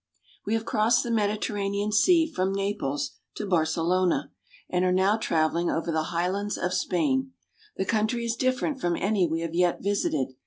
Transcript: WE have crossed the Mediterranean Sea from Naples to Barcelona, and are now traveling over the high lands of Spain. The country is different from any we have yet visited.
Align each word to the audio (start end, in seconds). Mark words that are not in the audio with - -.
WE 0.47 0.55
have 0.55 0.65
crossed 0.65 1.03
the 1.03 1.11
Mediterranean 1.11 1.91
Sea 1.91 2.25
from 2.25 2.51
Naples 2.55 3.11
to 3.35 3.45
Barcelona, 3.45 4.31
and 4.67 4.83
are 4.83 4.91
now 4.91 5.15
traveling 5.15 5.69
over 5.69 5.91
the 5.91 6.05
high 6.09 6.27
lands 6.27 6.57
of 6.57 6.73
Spain. 6.73 7.33
The 7.77 7.85
country 7.85 8.25
is 8.25 8.35
different 8.35 8.81
from 8.81 8.95
any 8.95 9.27
we 9.27 9.41
have 9.41 9.53
yet 9.53 9.83
visited. 9.83 10.29